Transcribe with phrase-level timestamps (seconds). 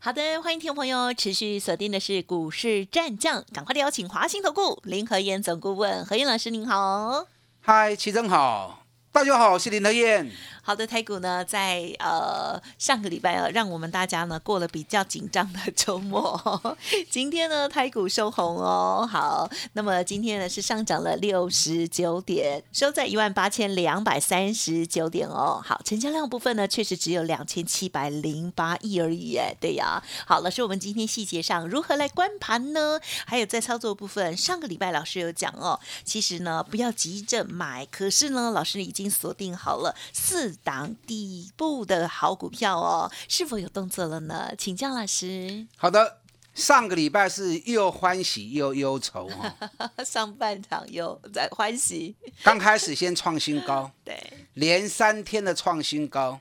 [0.00, 7.26] 好的，欢迎听众朋友持续锁定的是股市战将，赶快的邀请华新投顾林和燕总顾问何燕老师您好。
[7.60, 10.30] 嗨，齐正好，大家好，我是林和燕。
[10.68, 16.76] 好的，台股呢，在呃上个礼拜啊，让我们大家呢过了比较紧张的周末。
[17.08, 19.08] 今天呢，台股收红哦。
[19.10, 25.58] 好，那么今天呢是上涨了六十九点，收在一万八千两百三十九点哦。
[25.64, 29.38] 好，成交量部分呢，确实只有两千七百零八亿而已。
[29.38, 30.02] 哎，对呀。
[30.26, 33.00] 好，老师，我们今天细节上如何来观盘呢？
[33.24, 40.57] 还有在操作部分，上个礼拜老师有讲哦，其实呢不要急着买，可是呢，老师已经锁定好了四。
[40.62, 44.52] 档底部的好股票哦，是否有动作了呢？
[44.56, 45.66] 请江老师。
[45.76, 46.18] 好的，
[46.54, 49.54] 上个礼拜是又欢喜又忧愁哈，
[50.04, 54.20] 上半场又在欢喜，刚开始先创新高， 对，
[54.54, 56.40] 连三天的创新高，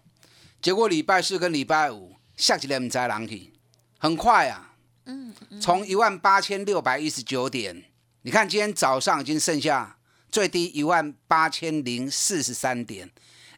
[0.62, 3.54] 结果礼拜四跟礼拜五下起来唔在人去，
[4.00, 4.74] 很快啊，
[5.06, 7.84] 嗯，从一万八千六百一十九点，
[8.24, 9.98] 你看今天早上已经剩下
[10.32, 13.12] 最低一万八千零四十三点。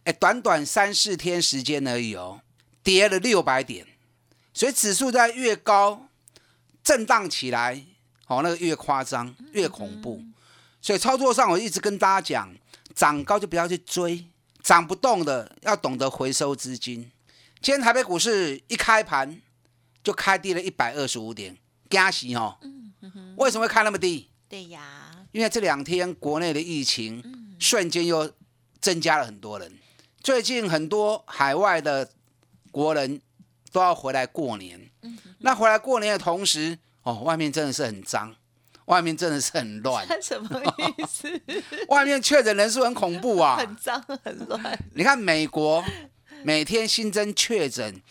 [0.09, 2.41] 哎，短短三四天时间而已哦，
[2.81, 3.85] 跌了六百点，
[4.55, 6.09] 所以指数在越高
[6.83, 7.85] 震荡起来，
[8.25, 10.23] 哦，那个越夸张，越恐怖。
[10.81, 12.55] 所以操作上，我一直跟大家讲，
[12.95, 14.25] 涨高就不要去追，
[14.63, 17.11] 涨不动的要懂得回收资金。
[17.61, 19.39] 今天台北股市一开盘
[20.03, 21.55] 就开低了一百二十五点，
[21.87, 22.57] 加息哦。
[23.37, 24.27] 为什么会开那么低？
[24.47, 28.33] 对呀，因为这两天国内的疫情瞬间又
[28.81, 29.77] 增加了很多人。
[30.21, 32.09] 最近很多海外的
[32.71, 33.21] 国人
[33.71, 34.89] 都要回来过年，
[35.39, 38.35] 那回来过年的同时，哦，外面真的是很脏，
[38.85, 40.05] 外面真的是很乱。
[40.21, 41.41] 什么意思？
[41.87, 44.77] 外面确诊人数很恐怖啊，很脏很乱。
[44.93, 45.83] 你看美国
[46.43, 48.01] 每天新增确诊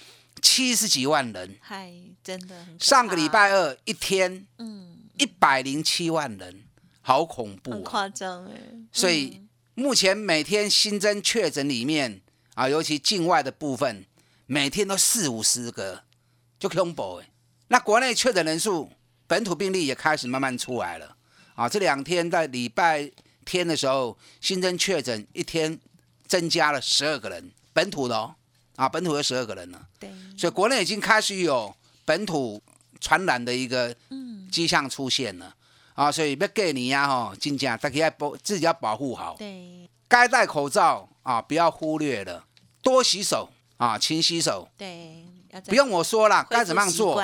[0.41, 1.93] 七十几万人，嗨，
[2.25, 2.57] 真的。
[2.81, 6.65] 上个礼拜二一天，嗯，一百零七万人，
[7.03, 8.53] 好恐怖，很夸张哎。
[8.91, 9.43] 所以。
[9.79, 12.21] 目前每天新增确诊里面
[12.55, 14.05] 啊，尤其境外的部分，
[14.47, 16.03] 每天都四五十个，
[16.59, 17.31] 就恐怖哎。
[17.69, 18.91] 那国内确诊人数、
[19.29, 21.17] 本土病例也开始慢慢出来了
[21.55, 21.69] 啊。
[21.69, 23.09] 这两天在礼拜
[23.45, 25.79] 天的时候，新增确诊一天
[26.27, 28.35] 增加了十二个人，本土的哦
[28.75, 29.87] 啊，本土有十二个人了。
[30.01, 31.73] 对，所以国内已经开始有
[32.05, 32.61] 本土
[32.99, 33.95] 传染的一个
[34.51, 35.55] 迹象出现了。
[35.99, 39.35] 啊，所以要过年啊，吼，真正大家要保自己要保护好。
[39.37, 42.45] 对，该戴口罩啊，不要忽略了，
[42.81, 44.69] 多洗手啊，勤洗手。
[44.79, 45.25] 对，
[45.67, 47.21] 不用我说了，该怎么样做，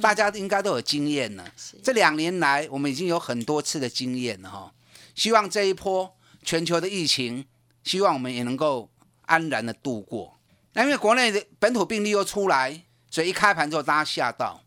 [0.00, 1.44] 大家应该都有经验了。
[1.82, 4.72] 这两年来，我们已经有很多次的经验了哈。
[5.14, 6.10] 希望这一波
[6.42, 7.44] 全球的疫情，
[7.82, 8.88] 希望我们也能够
[9.26, 10.34] 安然的度过。
[10.72, 14.62] 那因为国内的本土病例又出来，所以一开盘之后大家吓到，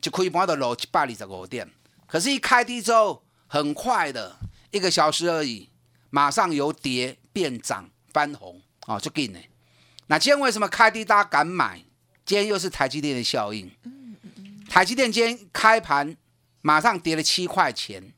[0.00, 1.70] 就可以把的楼一百二十五点。
[2.12, 4.36] 可是，一开低之后，很快的
[4.70, 5.70] 一个小时而已，
[6.10, 9.38] 马上由跌变涨翻红哦，就给呢。
[10.08, 11.82] 那今天为什么开低大家敢买？
[12.26, 13.70] 今天又是台积电的效应。
[14.68, 16.14] 台积电今天开盘
[16.60, 18.12] 马上跌了七块钱，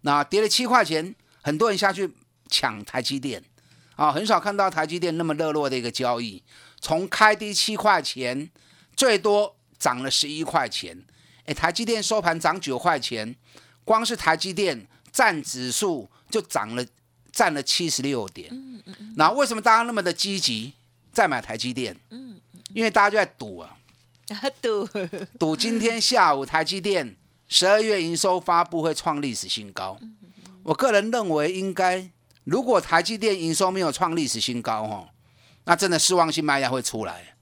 [0.00, 2.14] 那跌了七块钱，很多人下去
[2.48, 3.44] 抢台积电
[3.96, 6.42] 啊，很少看到台积电那么热络的一个交易。
[6.80, 8.50] 从开低七块钱，
[8.96, 11.04] 最多涨了十一块钱。
[11.46, 13.34] 哎，台积电收盘涨九块钱，
[13.84, 16.84] 光是台积电占指数就涨了，
[17.32, 18.48] 占了七十六点。
[18.52, 19.14] 嗯嗯嗯。
[19.16, 20.74] 那为什么大家那么的积极
[21.12, 21.96] 在买台积电？
[22.10, 22.40] 嗯
[22.74, 23.78] 因为大家就在赌啊，
[24.60, 24.86] 赌
[25.38, 29.96] 赌今天下午台积电十二月营收发布会创历史新高。
[30.64, 32.10] 我个人认为应该，
[32.42, 35.08] 如果台积电营收没有创历史新高，哈，
[35.64, 37.36] 那真的失望性卖压会出来。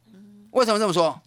[0.51, 1.23] 为什么这么说？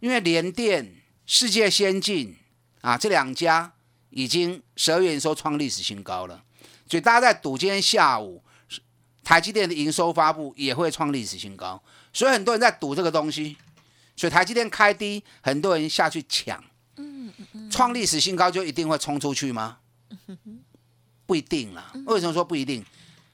[0.00, 0.97] 因为联电。
[1.30, 2.34] 世界先进
[2.80, 3.70] 啊，这两家
[4.08, 6.42] 已经十二月营收创历史新高了，
[6.88, 8.42] 所以大家在赌今天下午
[9.22, 11.82] 台积电的营收发布也会创历史新高，
[12.14, 13.58] 所以很多人在赌这个东西，
[14.16, 16.64] 所以台积电开低，很多人下去抢，
[16.96, 19.80] 嗯嗯创历史新高就一定会冲出去吗？
[21.26, 21.92] 不一定啦。
[22.06, 22.82] 为什么说不一定？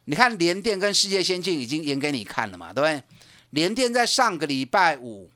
[0.06, 3.00] 你看联电跟世界先进已经演给你看了嘛，对不对？
[3.50, 5.30] 联电在上个礼拜五。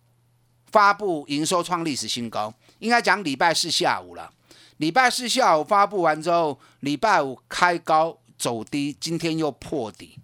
[0.71, 4.33] 发布营收创历史新高，应该讲礼拜四下午了。
[4.79, 10.19] 礼拜四下午发布完之后，礼拜五开高走低，今天又破底，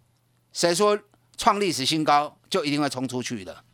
[0.53, 0.99] 谁说
[1.37, 3.65] 创历史新高就一定会冲出去的？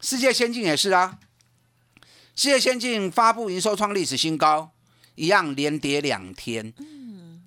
[0.00, 1.18] 世界先进也是啊，
[2.36, 4.72] 世界先进发布营收创历史新高，
[5.14, 6.74] 一样连跌两天。
[6.76, 7.42] 嗯，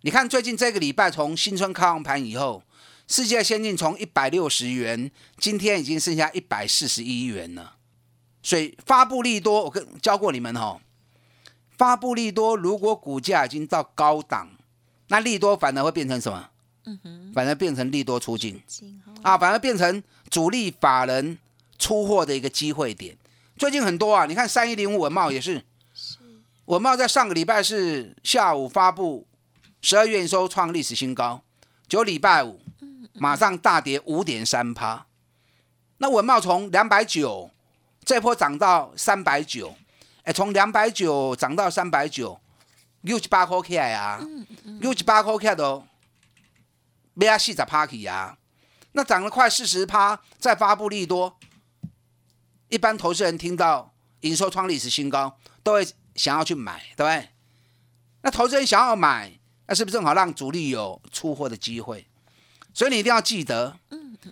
[0.00, 2.64] 你看最近这个礼拜从新春开盘以后，
[3.06, 7.76] 世界先进从一百六十元，今天已经剩下一百四十一元了。
[8.44, 10.78] 所以发布利多，我跟教过你们哈，
[11.78, 14.50] 发布利多，如果股价已经到高档，
[15.08, 16.50] 那利多反而会变成什么？
[16.84, 18.62] 嗯哼，反而变成利多出境
[19.22, 21.38] 啊，反而变成主力法人
[21.78, 23.16] 出货的一个机会点。
[23.56, 25.64] 最近很多啊，你看三一零五文茂也是，
[26.66, 29.26] 文茂在上个礼拜是下午发布
[29.80, 31.42] 十二月营收创历史新高，
[31.88, 32.60] 九礼拜五
[33.14, 35.06] 马上大跌五点三趴，
[35.96, 37.50] 那文茂从两百九。
[38.04, 39.74] 这波涨到三百九，
[40.24, 42.38] 哎，从两百九涨到三百九，
[43.00, 44.20] 六七八块起来啊，
[44.80, 45.86] 六七八块起来都，
[47.14, 48.36] 没啊四十趴起啊，
[48.92, 51.38] 那涨了快四十趴，再发布利多，
[52.68, 57.30] 一般投资人听到营收创历史新高，都会想要去买，对不对？
[58.20, 59.32] 那投资人想要买，
[59.66, 62.06] 那是不是正好让主力有出货的机会？
[62.74, 63.78] 所以你一定要记得，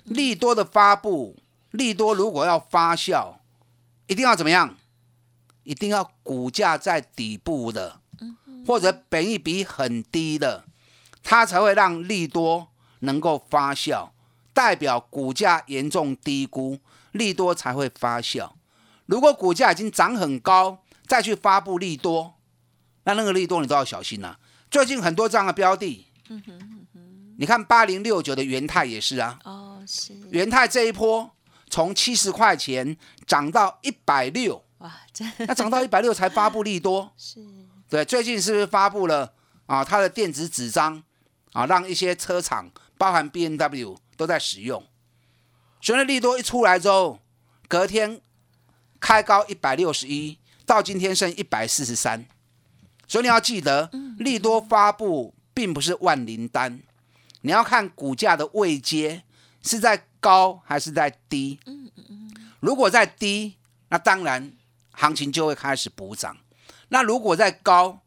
[0.05, 1.39] 利多的发布，
[1.71, 3.37] 利多如果要发酵。
[4.07, 4.77] 一定要怎么样？
[5.65, 8.01] 一定要股价在底部的，
[8.67, 10.65] 或者本益比很低的，
[11.23, 12.67] 它才会让利多
[12.99, 14.11] 能够发酵，
[14.53, 16.81] 代表股价严重低估，
[17.13, 18.51] 利多才会发酵。
[19.07, 22.35] 如果股价已经涨很高，再去发布利多，
[23.05, 24.41] 那那个利多你都要小心了。
[24.69, 26.07] 最近很多这样的标的，
[27.39, 31.31] 你看八零六九的元泰也是啊，哦是元泰这一波。
[31.73, 34.93] 从七十块钱涨到一百六，哇！
[35.11, 37.43] 真那涨到一百六才发布利多， 是
[37.89, 38.05] 对。
[38.05, 39.33] 最近是不是发布了
[39.65, 39.83] 啊？
[39.83, 41.03] 它的电子纸张
[41.55, 44.85] 啊，让一些车厂，包含 B N W 都在使用。
[45.81, 47.21] 所以利多一出来之后，
[47.67, 48.21] 隔天
[49.01, 52.27] 开高一百六十一，到今天剩一百四十三。
[53.09, 56.83] 所以你要记得，利多发布并不是万灵丹，
[57.41, 59.23] 你要看股价的位阶
[59.63, 60.09] 是在。
[60.23, 61.59] 高还是在低？
[61.67, 62.35] 嗯嗯嗯。
[62.61, 63.57] 如果在低，
[63.89, 64.53] 那当然
[64.93, 66.37] 行情就会开始补涨。
[66.89, 68.01] 那如果在高，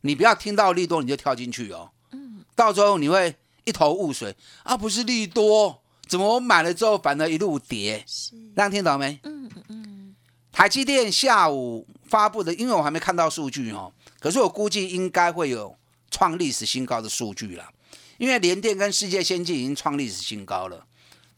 [0.00, 1.90] 你不要听到利多你就跳进去哦。
[2.12, 2.42] 嗯。
[2.56, 4.74] 到时候你会一头雾水啊！
[4.76, 8.02] 不是利多，怎么我买了之后反而一路跌？
[8.06, 8.34] 是。
[8.56, 9.20] 大家听懂没？
[9.24, 10.16] 嗯嗯嗯。
[10.50, 15.76] 台积电下午发布的，因为我还没看到数据哦，可是我估计应该会有
[16.10, 17.70] 创历史新高的数据了。
[18.18, 20.86] 因为联电跟世界先进已经创历史新高了。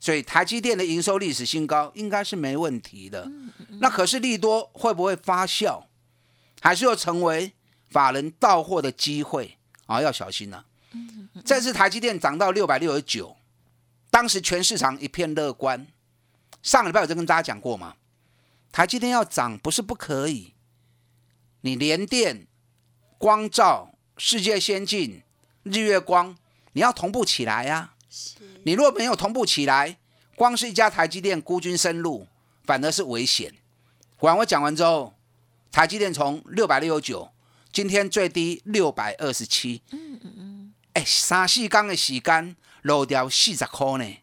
[0.05, 3.27] 所以台积电的营收历史新高应该是没问题的。
[3.81, 5.85] 那可是利多会不会发酵，
[6.61, 7.55] 还是要成为
[7.89, 9.56] 法人到货的机会
[9.87, 10.03] 啊？
[10.03, 10.67] 要小心了。
[11.43, 13.39] 这次台积电涨到六百六十九，
[14.11, 15.87] 当时全市场一片乐观。
[16.62, 17.97] 上礼拜我就跟大家讲过嘛，
[18.71, 20.53] 台积电要涨不是不可以，
[21.62, 22.47] 你联电、
[23.17, 25.23] 光照、世界先进、
[25.62, 26.37] 日月光，
[26.75, 27.95] 你要同步起来呀。
[28.65, 29.99] 你若没有同步起来，
[30.37, 32.27] 光是一家台积电孤军深入，
[32.65, 33.55] 反而是危险。
[34.17, 35.15] 管我讲完之后，
[35.71, 37.31] 台积电从六百六十九，
[37.73, 39.83] 今天最低六百二十七。
[39.91, 40.75] 嗯嗯嗯。
[40.95, 44.17] 哎，三四缸的时间漏掉四十块呢。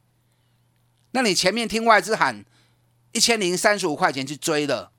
[1.12, 2.43] 那你前面听外资喊
[3.12, 4.91] 一千零三十五块钱去追了，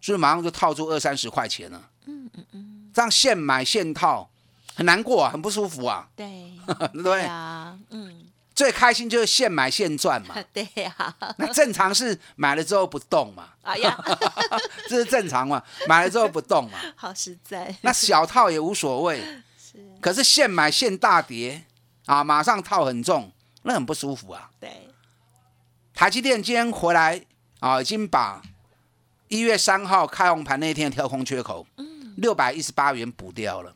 [0.00, 1.90] 是不是马上就套住二三十块钱了？
[2.06, 2.90] 嗯嗯嗯。
[2.94, 4.30] 这样现买现套，
[4.74, 6.08] 很难过啊，很不舒服啊。
[6.16, 6.52] 对。
[7.02, 7.78] 对啊。
[7.90, 8.27] 嗯。
[8.58, 11.14] 最开心就是现买现赚嘛， 对呀。
[11.36, 13.96] 那正常是买了之后不动嘛，哎呀，
[14.90, 17.72] 这是正常嘛，买了之后不动嘛，好实在。
[17.82, 19.20] 那小套也无所谓，
[19.56, 19.78] 是。
[20.00, 21.62] 可是现买现大跌
[22.06, 23.30] 啊，马上套很重，
[23.62, 24.50] 那很不舒服啊。
[24.58, 24.88] 对。
[25.94, 27.24] 台积电今天回来
[27.60, 28.42] 啊，已经把
[29.28, 33.72] 一月三号开红盘那天跳空缺口，嗯，六百一十八元补掉了。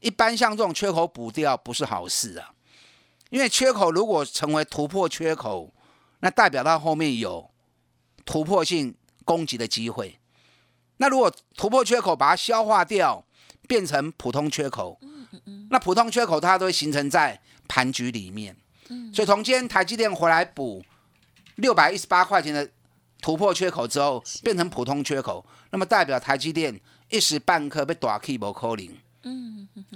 [0.00, 2.50] 一般像这种缺口补掉不是好事啊。
[3.30, 5.72] 因为缺口如果成为突破缺口，
[6.20, 7.50] 那代表它后面有
[8.24, 8.94] 突破性
[9.24, 10.18] 攻击的机会。
[10.96, 13.24] 那如果突破缺口把它消化掉，
[13.66, 14.98] 变成普通缺口，
[15.70, 18.56] 那普通缺口它都会形成在盘局里面。
[19.12, 20.82] 所以从今天台积电回来补
[21.56, 22.68] 六百一十八块钱的
[23.20, 26.80] 突破缺口之后，变成普通缺口，那么代表台积电
[27.10, 28.98] 一时半刻被打 K 不扣零，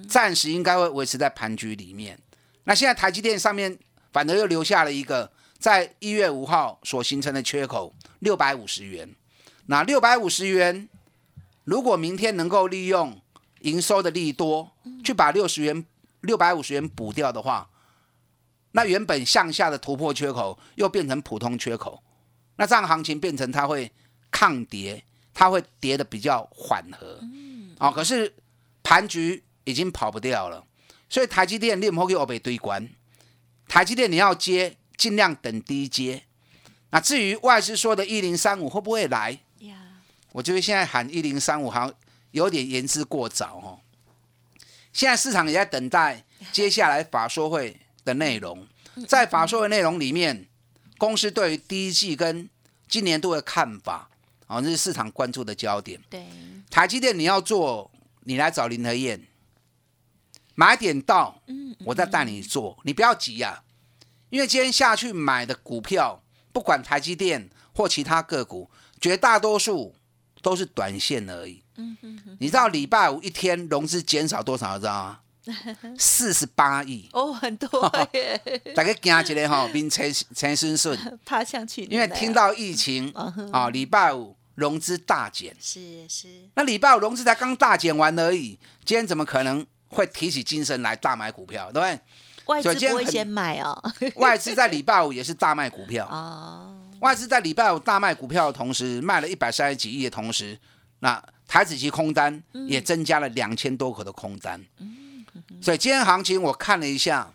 [0.08, 2.20] 暂时应该会维持在盘局里面。
[2.64, 3.78] 那现在台积电上面
[4.12, 9.14] 反而又留下了一个在一月五号所形成的缺口六百五十元。
[9.66, 10.88] 那六百五十元，
[11.64, 13.20] 如果明天能够利用
[13.60, 14.72] 营收的利多
[15.04, 15.84] 去把六十元
[16.20, 17.70] 六百五十元补掉的话，
[18.72, 22.02] 那原本向下的突破缺口又变成普通缺口，
[22.56, 23.90] 那这样行情变成它会
[24.30, 27.20] 抗跌，它会跌的比较缓和。
[27.78, 28.34] 哦，可是
[28.82, 30.64] 盘局已经跑不掉了，
[31.12, 32.88] 所以台积电你唔好去欧北堆关，
[33.68, 36.22] 台积电你要接，尽量等低接。
[36.88, 39.38] 那至于外资说的一零三五会不会来？
[40.32, 41.94] 我觉得现在喊一零三五好像
[42.30, 43.80] 有点言之过早哦。
[44.90, 48.66] 现在市场也在等待接下来法说会的内容，
[49.06, 50.46] 在法说会内容里面，
[50.96, 52.48] 公司对于第一季跟
[52.88, 54.08] 今年度的看法，
[54.46, 56.00] 哦，这是市场关注的焦点。
[56.08, 56.24] 对，
[56.70, 57.90] 台积电你要做，
[58.20, 59.20] 你来找林和燕，
[60.62, 61.42] 买点到，
[61.84, 63.64] 我再带你做，你不要急呀，
[64.30, 69.92] 因为今天下去买的股票，不管台积电或其他个股，绝大多数
[70.40, 71.64] 都是短线而已。
[71.74, 71.96] 嗯
[72.38, 74.78] 你知道礼拜五一天融资减少多少？
[74.78, 75.18] 知道吗？
[75.98, 77.68] 四十八亿哦，很多
[78.12, 78.40] 耶！
[78.76, 83.10] 大家惊起来哈， 并陈陈顺顺爬上去，因为听到疫情
[83.50, 86.28] 啊，礼拜五融资大减，是是。
[86.54, 91.70] 那礼拜五融资才刚大减完而已，今天怎么可能会提起精神来大买股票？
[91.72, 92.00] 对不对？
[92.46, 96.76] 外资不会先买哦， 外资在礼拜五也是大卖股票哦。
[96.98, 100.58] 外资在礼拜五大卖股票的同时，卖了一百三十几亿的同时，
[100.98, 104.60] 那台子期空单也增加了两千多口的空单。
[105.60, 107.32] 所以今天行情我看了一下，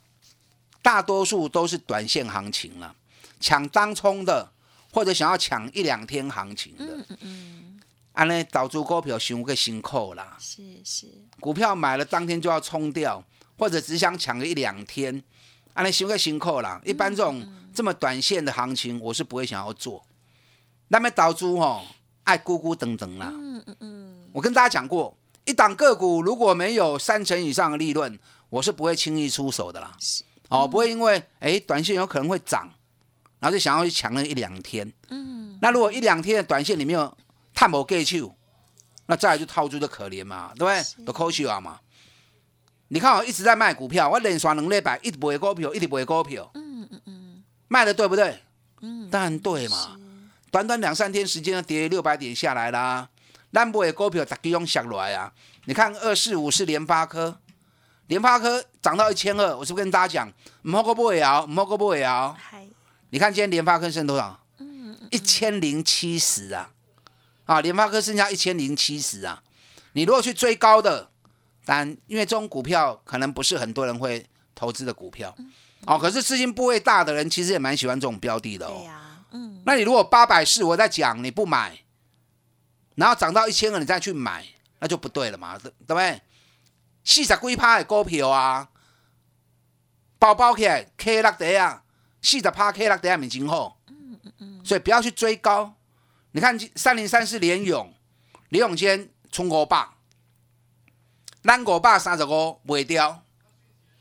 [0.81, 2.93] 大多数都是短线行情了，
[3.39, 4.51] 抢当冲的，
[4.91, 6.85] 或者想要抢一两天行情的。
[6.85, 7.76] 嗯嗯嗯。
[8.17, 10.35] 安尼导致股票想个辛苦啦。
[10.39, 11.05] 是是。
[11.39, 13.23] 股票买了当天就要冲掉，
[13.59, 15.23] 或者只想抢个一两天，
[15.73, 16.81] 安尼想个辛苦啦。
[16.83, 20.03] 一般这种这么短线的行情，我是不会想要做。
[20.87, 21.85] 那么导致吼
[22.23, 23.29] 爱咕咕等等啦。
[23.31, 24.29] 嗯嗯嗯。
[24.33, 25.15] 我跟大家讲过。
[25.45, 28.19] 一档个股如果没有三成以上的利润，
[28.49, 29.95] 我是不会轻易出手的啦。
[30.49, 32.69] 哦，不会因为哎短线有可能会涨，
[33.39, 34.91] 然后就想要去抢那一两天。
[35.09, 35.57] 嗯。
[35.61, 37.17] 那如果一两天的短线里面有
[37.57, 38.23] 探某 get 去，
[39.07, 41.05] 那再来就套住就可怜嘛，对不对？
[41.05, 41.79] 都扣去啊嘛。
[42.89, 46.51] 你看我一直在卖股票，我连刷两礼拜，一直卖股票，一直卖股票。
[46.53, 47.43] 嗯嗯嗯。
[47.67, 48.43] 卖的对不对？
[48.81, 49.97] 嗯，当然对嘛。
[50.51, 53.09] 短短两三天时间，跌六百点下来啦。
[53.51, 55.33] 咱买的股票，大家用下来啊！
[55.65, 57.39] 你看二四五是联发科，
[58.05, 62.37] 联发科涨到一千二，我是不是跟大家讲，唔好个不会摇，唔好个不会摇。
[63.09, 64.39] 你看今天联发科剩多少？
[65.09, 66.69] 一千零七十啊！
[67.47, 69.41] 啊，联发科剩下一千零七十啊！
[69.93, 71.09] 你如果去追高的，
[71.65, 74.23] 但因为这种股票可能不是很多人会
[74.53, 75.35] 投资的股票，
[75.87, 78.85] 哦，可是资金部位大的人其实也蛮喜欢这种标的的哦。
[79.31, 79.63] 嗯。
[79.65, 81.79] 那你如果八百四，我在讲你不买。
[82.95, 84.43] 然后涨到一千个，你再去买，
[84.79, 86.19] 那就不对了嘛，对不对？
[87.05, 88.67] 四十几趴的股票啊，
[90.17, 91.83] 包包起来 K 六底啊，
[92.21, 93.79] 四十趴 K 六底还没真好。
[93.87, 94.65] 嗯嗯嗯。
[94.65, 95.76] 所以不要去追高。
[96.37, 97.91] 你看三零三四联勇，
[98.49, 99.87] 联勇间冲五百，
[101.43, 103.23] 咱五百三十五卖掉，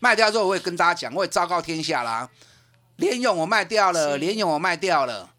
[0.00, 2.28] 卖掉之后我也跟大家讲，我也昭告天下啦。
[2.96, 5.30] 联勇我卖掉了，联勇我卖掉了。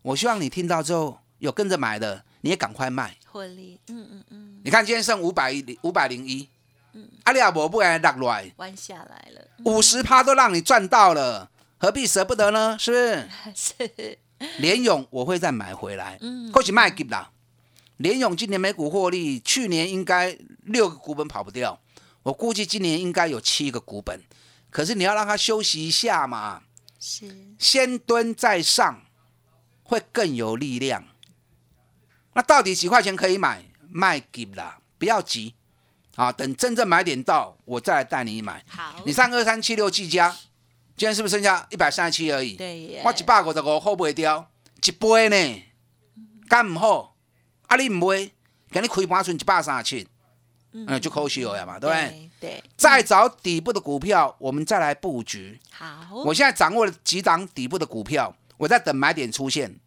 [0.00, 2.24] 我希望你听到之后有跟着买的。
[2.40, 4.60] 你也赶快卖，获利，嗯嗯嗯。
[4.64, 6.48] 你看今天剩五百一五百零一，
[6.94, 12.78] 嗯，阿里阿伯不然落来，弯下来了，五十趴都让你赚到了，何必舍不得呢？
[12.80, 13.28] 是不是？
[13.86, 14.18] 是。
[14.58, 17.30] 联勇我会再买回来，嗯，过去卖给啦。
[17.98, 21.80] 联勇今年每股获利，去年应该六个股本跑不掉，
[22.22, 24.22] 我估计今年应该有七个股本，
[24.70, 26.62] 可是你要让它休息一下嘛，
[27.00, 29.02] 是，先蹲再上，
[29.82, 31.04] 会更有力量。
[32.34, 33.64] 那到底几块钱可以买？
[33.88, 35.54] 卖给啦，不要急
[36.16, 36.30] 啊！
[36.30, 38.62] 等真正买点到，我再来带你买。
[38.68, 40.36] 好，你上二三七六计价，
[40.96, 42.54] 今天是不是剩下一百三十七而已？
[42.54, 44.50] 对，我一百五十五好不会掉，
[44.82, 45.62] 一杯呢，
[46.48, 47.16] 干唔好？
[47.66, 48.32] 啊，你唔会，
[48.70, 50.08] 给你亏盘剩一百三十七，
[50.72, 52.30] 嗯，就可惜了呀嘛，对不对？
[52.40, 52.64] 对。
[52.78, 55.60] 再找底部的股票，我们再来布局。
[55.70, 59.78] 好，我现在掌握了几档底部的股票，我在等买点出现。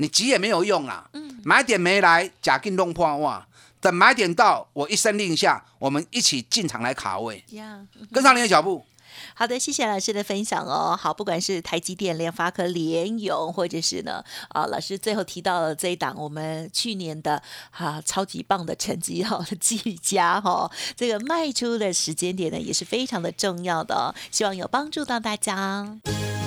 [0.00, 1.08] 你急也没有用啦，
[1.44, 3.46] 买点没来，假进弄破哇！
[3.80, 7.44] 等买点到，我一声令下，我们一起进场来卡位，
[8.12, 8.84] 跟上你的脚步。
[9.38, 10.98] 好的，谢谢老师的分享哦。
[11.00, 17.40] 好，不管是台积电、联发科、联勇，或者是呢，啊，老师最后提到了这一档，我们去年的
[17.70, 24.12] 啊超级棒的成绩哈，技嘉哈，这个卖出的时间点呢，也是非常的重要的哦。
[24.32, 25.96] 希望有帮助到大家。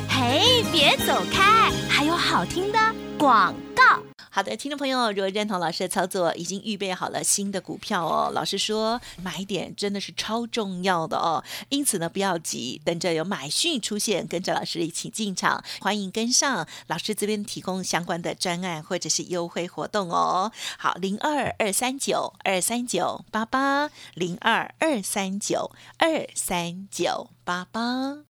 [0.09, 2.77] 嘿，别走开，还有好听的
[3.21, 4.01] 广告。
[4.31, 8.31] 好的，听众朋友，如果认同老师的操作，已经预备好了新的股票哦。
[8.33, 20.51] 老师说买点真的是超重要的哦，因此呢，不要急，等着有买讯出现，跟着老师一起进场，欢迎跟上老师这边提供相关的专案或者是优惠活动哦。
[20.79, 28.30] 好，零二二三九二三九八八零二二三九二三九八八。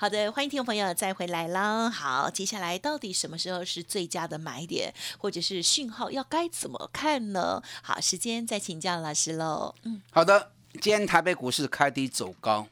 [0.00, 1.90] 好的，欢迎听众朋友再回来啦。
[1.90, 7.62] 好，接下来到底什么时候是最佳的买点，或者是讯号要该怎么看呢？
[7.82, 9.74] 好，时间再请教老师喽。
[9.82, 10.52] 嗯，好的。
[10.80, 12.66] 今天台北股市开低走高，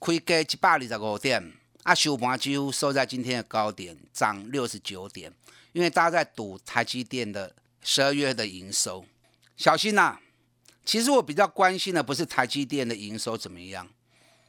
[0.00, 1.52] 开价一百二十五点，
[1.82, 5.30] 啊，收盘几乎收在今天的高点，涨六十九点。
[5.74, 9.04] 因为大家在赌台积电的十二月的营收，
[9.54, 10.18] 小心呐。
[10.86, 13.86] 其实我比较关心的不是台积电的营收怎么样，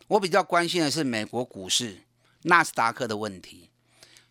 [0.07, 2.03] 我比较关心的是美国股市。
[2.45, 3.69] 纳斯达克的问题，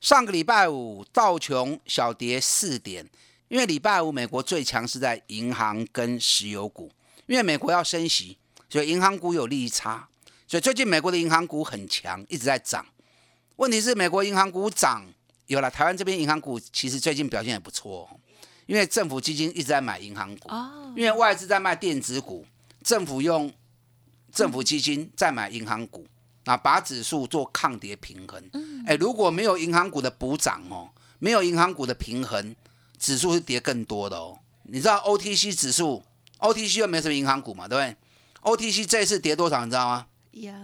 [0.00, 3.08] 上个礼拜五道琼小跌四点，
[3.48, 6.92] 因为礼拜五美国最强是在银行跟石油股，
[7.26, 10.08] 因为美国要升息，所以银行股有利差，
[10.46, 12.86] 所以最近美国的银行股很强，一直在涨。
[13.56, 15.04] 问题是美国银行股涨，
[15.46, 18.08] 有了台湾这边银行股其实最近表现也不错，
[18.66, 20.48] 因为政府基金一直在买银行股，
[20.96, 22.46] 因为外资在卖电子股，
[22.84, 23.52] 政府用
[24.32, 26.06] 政府基金在买银行股。
[26.44, 28.42] 那把指数做抗跌平衡，
[28.86, 32.54] 哎，如果没有银行股的补涨哦，没有银行股的平衡，
[32.98, 34.38] 指数是跌更多的哦。
[34.64, 36.02] 你知道 OTC 指数
[36.38, 37.96] ，OTC 又没什么银行股嘛，对不对
[38.56, 40.06] ？OTC 这次跌多少，你知道吗？
[40.32, 40.54] 呀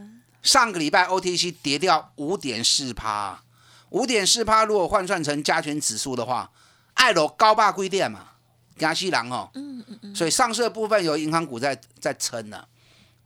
[0.42, 3.42] 上个礼拜 OTC 跌掉五点四趴，
[3.90, 6.50] 五点四趴，如果换算成加权指数的话，
[6.94, 8.32] 爱罗高霸贵店嘛，
[8.78, 12.66] 加西郎哦，嗯嗯嗯，所以上市的部分有银行股在在撑呢。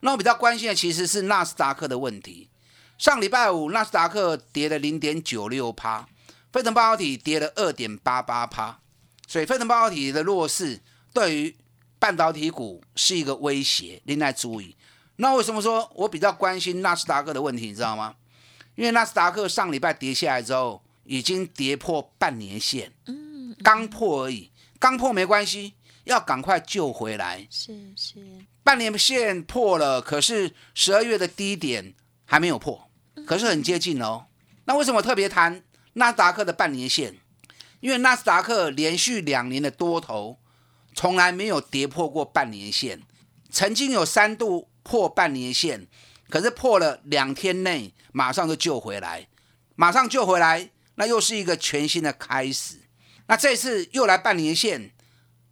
[0.04, 2.50] 那我比较关心的其实是纳斯达克的问题。
[2.98, 6.06] 上礼拜五纳斯达克跌了零点九六趴，
[6.52, 8.80] 费城半导体跌了二点八八趴，
[9.26, 10.78] 所以费城半导体的弱势
[11.14, 11.56] 对于
[11.98, 14.76] 半导体股是一个威胁，另外注意。
[15.16, 17.68] 那为什么说我比较关心纳斯达克的问题？
[17.68, 18.14] 你知道吗？
[18.74, 25.72] 因为纳斯达克上礼拜跌下来之后，已经跌破半年线，嗯，刚破而已，刚破没关系。
[26.04, 28.18] 要赶快救回来，是是，
[28.64, 32.90] 半年线破了，可是十二月的低点还没有破，
[33.26, 34.26] 可是很接近哦。
[34.64, 37.18] 那为什么特别谈纳斯达克的半年线？
[37.80, 40.38] 因为纳斯达克连续两年的多头
[40.94, 43.02] 从来没有跌破过半年线，
[43.50, 45.86] 曾经有三度破半年线，
[46.30, 49.28] 可是破了两天内马上就救回来，
[49.76, 52.76] 马上救回来，那又是一个全新的开始。
[53.26, 54.92] 那这次又来半年线。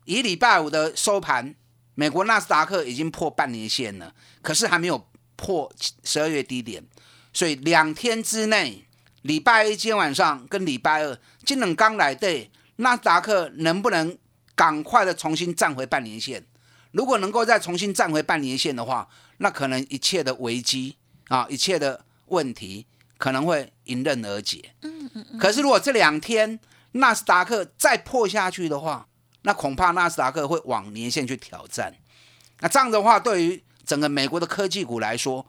[0.04, 1.54] 以礼拜五的收盘，
[1.94, 5.72] 美国纳斯达克已经破半年线了，可是还没有破
[6.04, 6.82] 十二月低点，
[7.32, 8.86] 所以两天之内，
[9.22, 14.16] 礼拜一今天晚上跟礼拜二，今冷刚来对纳斯达克能不能
[14.54, 16.44] 赶快的重新站回半年线？
[16.92, 20.96] 如果能够再重新站回半年线的话，那可能一切的危机
[21.28, 22.86] 啊，一切的问题
[23.18, 24.74] 可能会迎刃而解。
[24.82, 25.38] 嗯嗯嗯。
[25.38, 26.58] 可是如果这两天
[26.92, 29.08] 纳斯达克再破下去的话，
[29.42, 31.94] 那恐怕纳斯达克会往年线去挑战，
[32.60, 35.44] 那这样的话，对于整个美国的科技股来说，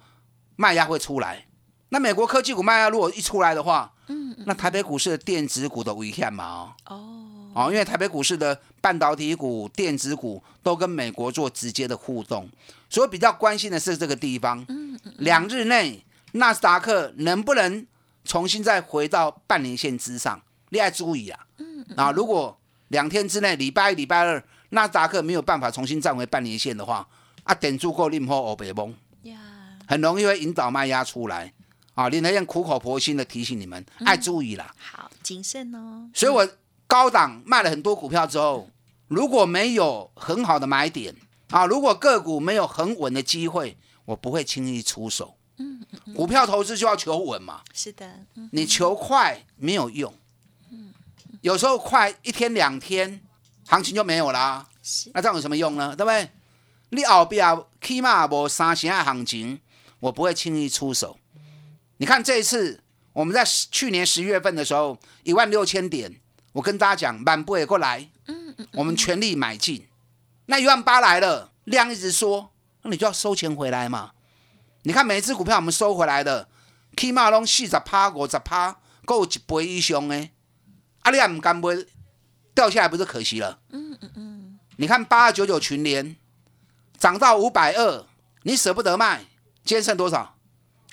[0.55, 1.45] 卖压会出来。
[1.89, 6.73] 那美国科技股卖压如果一出来的话，嗯，那台北股市的电子股的危险嘛？
[6.87, 12.49] 哦，哦，因为台北股市的半导体股、电子股都跟美国做直接的互动，
[12.89, 14.65] 所以比较关心的是这个地方。
[14.69, 17.85] 嗯嗯，两日内纳斯达克能不能
[18.25, 20.41] 重新再回到半年线之上？
[20.69, 21.45] 你要注意啊。
[21.59, 22.59] 嗯嗯，啊，如果
[22.93, 27.05] 两天之内，礼拜一、礼拜二，纳斯达克没有办法重新站回半年线的话，
[27.43, 28.93] 啊，点住够令破欧北崩，
[29.87, 31.51] 很容易会引导卖压出来。
[31.95, 34.73] 啊，林德燕苦口婆心的提醒你们，爱注意啦。
[34.77, 36.07] 好，谨慎哦。
[36.13, 36.47] 所以我
[36.87, 38.69] 高档卖了很多股票之后，
[39.07, 41.15] 如果没有很好的买点
[41.49, 43.75] 啊，如果个股没有很稳的机会，
[44.05, 45.35] 我不会轻易出手。
[45.57, 45.83] 嗯，
[46.15, 47.61] 股票投资就要求稳嘛。
[47.73, 50.13] 是的，你求快没有用。
[51.43, 53.19] 有时候快一天两天，
[53.67, 54.65] 行情就没有啦。
[55.13, 55.93] 那这样有什么用呢？
[55.93, 56.29] 对不对？
[56.91, 59.59] 你后边起码无三成的行情，
[59.99, 61.19] 我不会轻易出手。
[61.97, 66.21] 你看这一次，我们在去年十月份的时候，一万六千点，
[66.53, 69.85] 我跟大家讲，满不会过来，嗯嗯，我们全力买进。
[70.45, 72.51] 那一万八来了，量一直缩，
[72.83, 74.11] 那你就要收钱回来嘛。
[74.83, 76.47] 你看每一只股票我们收回来的，
[76.95, 80.29] 起码拢四十趴、五十趴，够一倍以上的。
[81.03, 81.85] 啊，你还唔敢买，
[82.55, 83.59] 掉下来不是可惜了？
[83.69, 84.59] 嗯嗯嗯。
[84.77, 86.15] 你看八二九九群联
[86.97, 88.05] 涨到五百二，
[88.41, 89.25] 你舍不得卖，
[89.63, 90.37] 今天剩多少？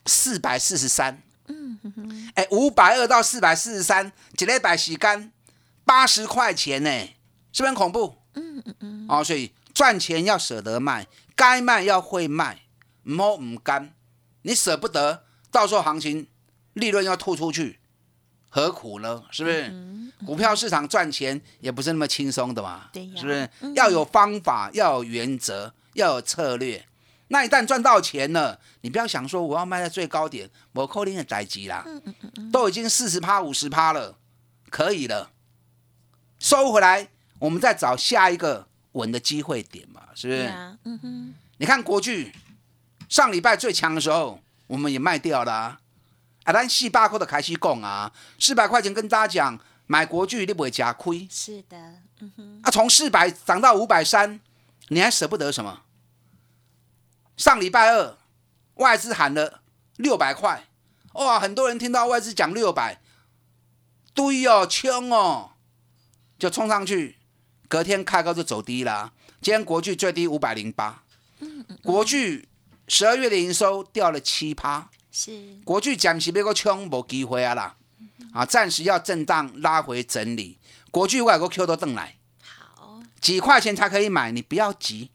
[0.06, 1.22] 四百四十三。
[1.46, 2.30] 嗯。
[2.34, 5.32] 哎，五百二到四百四十三，一礼拜时间
[5.84, 6.90] 八十块钱呢，
[7.52, 8.16] 是不是很恐怖？
[8.34, 9.06] 嗯嗯嗯。
[9.08, 12.62] 哦，所以赚钱要舍得卖，该卖要会卖，
[13.04, 13.94] 唔好唔甘，
[14.42, 16.28] 你舍不得，到时候行情
[16.74, 17.79] 利润要吐出去。
[18.50, 19.22] 何苦呢？
[19.30, 19.72] 是不是？
[20.26, 23.48] 股票市场赚钱也不是那么轻松的嘛，是不是？
[23.74, 26.84] 要有方法，要有原则，要有策略。
[27.28, 31.86] 那一旦赚到钱了，你不要想说我要卖在最高点，我扣零的待机啦，
[32.52, 34.16] 都已经四十趴、五十趴了，
[34.68, 35.30] 可以了，
[36.38, 37.08] 收回来，
[37.38, 40.48] 我们再找下一个稳的机会点嘛，是不是？
[40.84, 41.34] 嗯哼。
[41.58, 42.32] 你看国巨
[43.08, 45.52] 上礼拜最强的时候，我们也卖掉了。
[45.52, 45.79] 啊，
[46.52, 51.26] 咱四百块的开始讲啊，四百块钱跟大家讲，买国巨你不会吃亏。
[51.30, 51.76] 是的，
[52.20, 52.60] 嗯哼。
[52.62, 54.40] 啊，从四百涨到五百三，
[54.88, 55.82] 你还舍不得什么？
[57.36, 58.16] 上礼拜二
[58.74, 59.62] 外资喊了
[59.96, 60.66] 六百块，
[61.14, 63.00] 哇，很多人听到外资讲六百，
[64.14, 65.52] 对哦，冲哦，
[66.38, 67.18] 就冲上去，
[67.68, 69.12] 隔天开高就走低了。
[69.40, 71.02] 今天国巨最低五百零八，
[71.82, 72.48] 国巨
[72.86, 74.90] 十二月的营收掉了七趴。
[75.12, 77.76] 是国巨暂时别个冲，无机会啊啦，
[78.32, 80.58] 啊，暂时要震荡拉回整理。
[80.90, 85.10] 国巨外国 Q 都登来，好，几块钱才可以买，你不要急，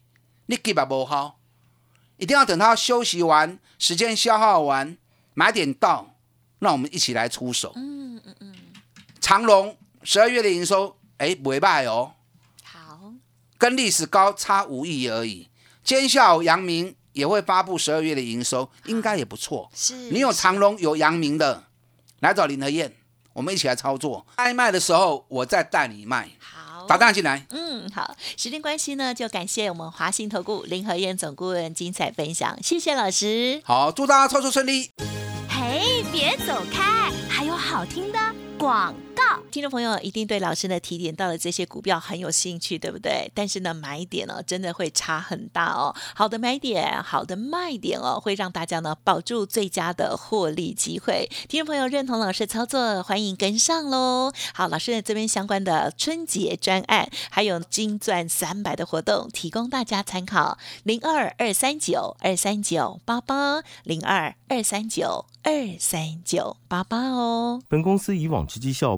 [0.47, 1.39] 你急吧不好，
[2.17, 4.97] 一定要等它休息完，时间消耗完，
[5.33, 6.15] 买点到，
[6.59, 7.71] 那我们一起来出手。
[7.75, 8.55] 嗯嗯嗯。
[9.21, 12.13] 长隆十二月的营收，哎，不会败哦。
[12.63, 13.13] 好，
[13.57, 15.49] 跟历史高差五亿而已。
[15.83, 16.95] 尖效阳明。
[17.15, 19.71] 也会发布十二月的营收，应该也不错。
[19.73, 21.63] 是你有长隆有阳明的，
[22.19, 22.93] 来找林和燕，
[23.31, 24.27] 我们一起来操作。
[24.35, 26.29] 该卖的时候，我再带你卖。
[26.39, 27.47] 好，打单进来。
[27.51, 28.15] 嗯，好。
[28.35, 33.61] 时间关系呢，就感谢我们华信投顾林和燕总顾问精彩分享，谢谢老师。
[33.63, 34.91] 好，祝大家操作顺利。
[35.49, 38.19] 嘿，别走开，还有好听的
[38.59, 38.93] 广。
[39.51, 43.31] 听众朋友一定对老师的提点到的这些股票很有兴趣，对不对？
[43.33, 45.95] 但是呢，买点呢真的会差很大哦。
[46.13, 51.29] 好的买点，好的卖点哦，会让大家呢保住最佳的获利机会。
[51.47, 54.33] 听众朋友认同老师操作，欢迎跟上喽。
[54.53, 67.61] 好，老师在这边相关的春节专案，还有金钻三百的活动，提供大家参考：零二二三九二三九八八零二二三九二三九八八哦。
[67.69, 68.97] 本公司以往之绩效